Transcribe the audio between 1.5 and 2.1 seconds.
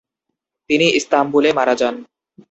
মারা যান।